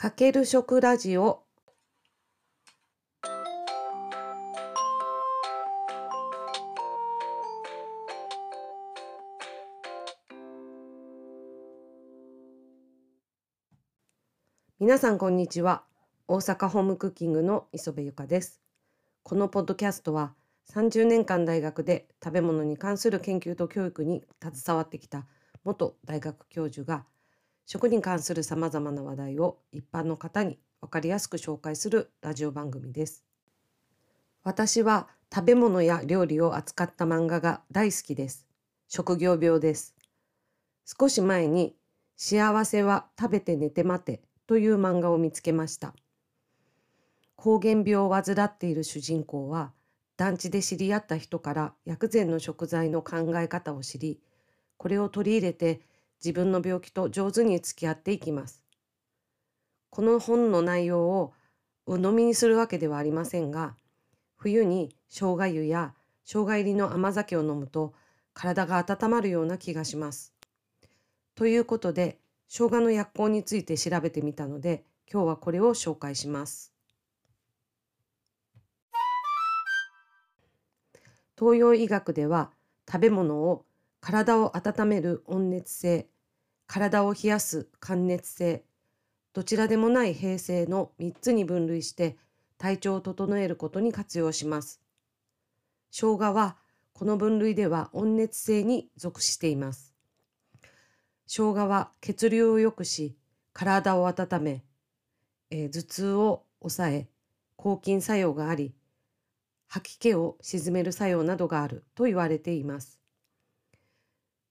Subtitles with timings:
[0.00, 1.42] かける食ラジオ。
[14.78, 15.82] 皆さんこんにちは。
[16.26, 18.62] 大阪ホームクッキングの磯部ゆかです。
[19.22, 20.32] このポッドキャストは
[20.72, 25.26] 30年間大学で食べ物に関する研究と教育に携わってきた
[25.62, 27.04] 元大学教授が
[27.72, 33.22] 食に関するさまざまな話題を一般の方に分かりやすく紹介するラジオ番組です。
[34.42, 38.48] 私は食べ物や料理を扱った漫画が大好きです。
[38.88, 39.94] 職業病です。
[40.84, 41.76] 少し前に
[42.16, 45.94] 幸せは食べて寝て待てという漫画を見つけました。
[47.36, 49.70] 膠原病を患っている主人公は
[50.16, 54.18] 団地で知り合った人から薬膳の食材の考え方を知り
[54.76, 55.82] これを取り入れて
[56.22, 58.62] 自分の病気と上手に付き合っていきます。
[59.90, 61.32] この本の内容を
[61.86, 63.74] 鵜呑みにするわけではありませんが
[64.36, 67.94] 冬に生姜湯や生姜入りの甘酒を飲むと
[68.32, 70.32] 体が温まるような気がします。
[71.34, 72.18] ということで
[72.48, 76.72] 生姜の薬効について調べてみたので今日はこれを紹介します。
[81.38, 82.50] 東洋医学では
[82.86, 83.64] 食べ物を
[84.00, 86.08] 体を温める温熱性
[86.66, 88.64] 体を冷やす寒熱性
[89.32, 92.16] どちらでもない平性の3つに分類して
[92.58, 94.80] 体調を整えることに活用します。
[95.90, 96.56] 生姜は
[96.92, 99.94] この分類では温熱性に属しています。
[101.26, 103.16] 生姜は血流を良くし
[103.52, 104.64] 体を温め、
[105.50, 107.08] えー、頭痛を抑え
[107.56, 108.74] 抗菌作用があり
[109.68, 112.99] 吐き気を鎮める作用などがあると言われています。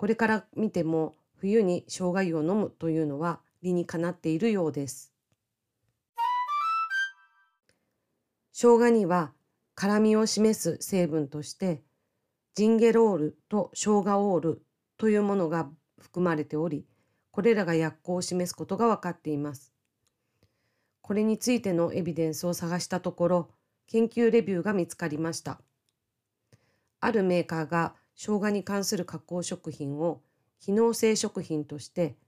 [0.00, 5.12] これから見ても冬に生姜湯を飲むというのは理にかなっているようです。
[8.50, 9.34] 生姜には
[9.74, 11.82] 辛みを示す成分として
[12.54, 14.62] ジンゲロールと生姜オール
[14.96, 15.68] というものが
[16.00, 16.86] 含まれており
[17.30, 19.74] これらが薬効を示すことが分かっています。
[21.02, 23.50] これについてのエビデンスを探したところ
[23.86, 25.60] 研究レビューが見つかりました。
[27.00, 30.20] あるメーカーが生姜に関する加工食品を
[30.60, 32.18] 機能性食品として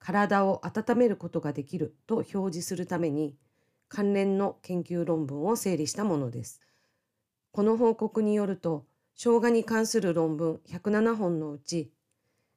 [0.00, 3.36] 体を温めることができると表示するために
[3.86, 6.60] 関連の研究論文を整理したものです。
[7.52, 11.92] この報告によると生姜に関する論文107本のうち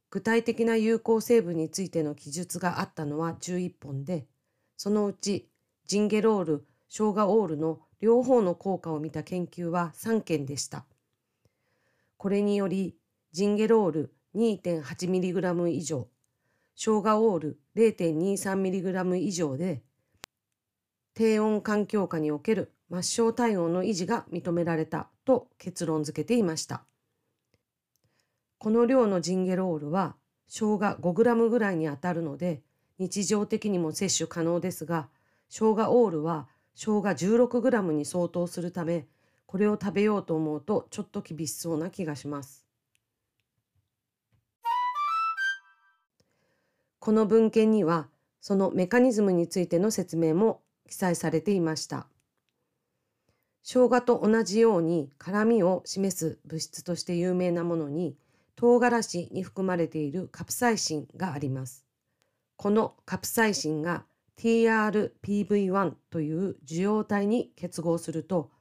[0.09, 4.25] 具体的な有効成分についての記述があったのは11本で
[4.77, 5.47] そのうち
[5.85, 10.85] ジンゲロール生姜オールの両方の効果を見た研究は3件でした。
[12.19, 12.97] これにより
[13.31, 16.09] ジンゲロール 2.8mg 以上
[16.75, 19.81] 生姜オール 0.23mg 以上で
[21.13, 26.83] 低温環境下における末梢体温の維持が認められたと結論付けていました。
[28.57, 30.17] この量のジンゲロールは
[30.49, 32.61] 生姜 5g ぐらいにあたるので
[32.97, 35.07] 日常的にも摂取可能ですが
[35.47, 39.07] 生姜オールは生姜 16g に相当するため
[39.49, 42.67] これを食べようと思うとちょっと厳しそうな気がします。
[46.99, 48.09] この文献には
[48.41, 52.05] そのメカニズムについての説明も記載されていました。
[53.63, 58.15] 生姜と同じように辛みを示す物質として有名なものに
[58.55, 61.87] 唐辛子に含まれているカプサイシンがあります。
[62.55, 64.05] このカプサイシンが
[64.37, 68.51] TRPV1 という受容体に結合すると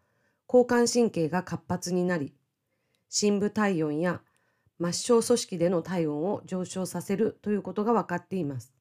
[0.48, 2.32] 交感神経が活発になり
[3.10, 4.22] 深部体温や
[4.81, 8.72] 末梢組織での体温を上昇させるということが分かっています。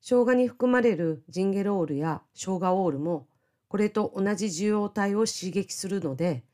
[0.00, 3.26] 生姜に含まれるジンゲロールや生姜オールも
[3.68, 6.44] これと同じ受容体を刺激するので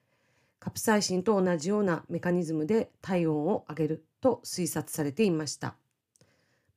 [0.58, 5.74] カプサイシンと同じようなメカニズムで体温を上げると推察されていました。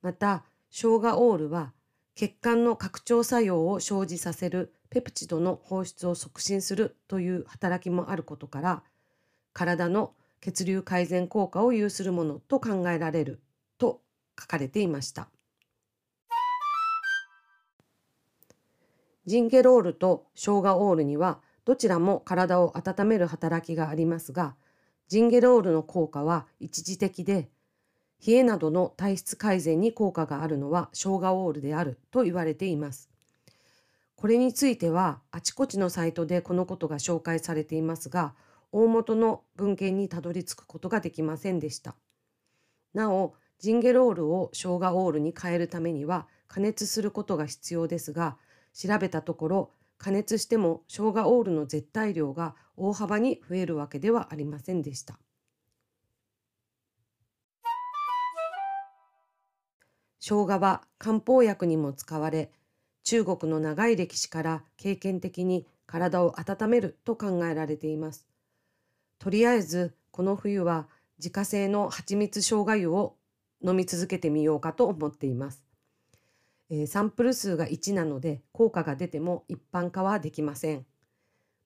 [0.02, 1.72] また生姜オールは
[2.16, 8.84] 血管の拡張作用を生じさせるペプチドの放出を促進するという働きもあることから
[9.54, 13.42] 体の血流改善効果を有するものと考えられる
[13.78, 14.02] と
[14.40, 15.30] 書かれていました。
[19.26, 24.56] ジンゲロールと生姜オールにはどちらも体を温める働きがありますが
[25.08, 27.50] ジンゲロールの効果は一時的で
[28.26, 33.14] 冷えなどの体質改善に効果があるのは生姜オールであると言われています。
[34.25, 38.33] これについてはあちこちのサイトでこのことが紹介されていますが
[38.72, 41.94] 大元の文献にたどり着くことができませんでした。
[42.95, 48.36] なおジンゲロールを生姜オールに変えるためには加熱することが必要ですが
[48.74, 55.19] 調べたところ加熱しても生姜オールの絶対量が大幅に増えるわけではありませんでした。
[60.19, 62.50] 生姜は漢方薬にも使われ
[63.06, 68.28] 中国の長い歴史から経験的に体を温めると考えられています。
[69.19, 70.88] とりあえずこの冬は
[71.19, 73.16] 自家製の蜂蜜生姜湯を
[73.63, 75.63] 飲み続けてみようかと思っています。
[76.72, 80.84] えー、サンプル数が1なので効果が出ても一般化はできません。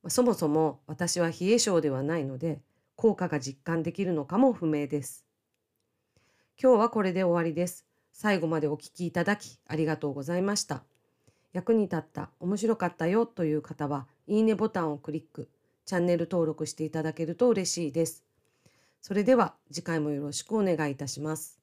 [0.09, 2.61] そもそも私は冷え性ではないので
[2.97, 5.25] 効果が実感できるのかも不明です。
[6.61, 7.85] 今日はこれで終わりです。
[8.11, 10.83] 最後までお聴きいただきありがとうございました。
[11.53, 15.49] 役に立った、面白かったよという方は、いいねボタンをクリック、
[15.85, 18.23] チャンネル登録していただけると嬉しいです。
[19.01, 21.58] それでは次回もよろしくお願いいたします。